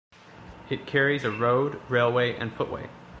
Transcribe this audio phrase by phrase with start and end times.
[0.71, 2.89] It carries a road, railway and footway.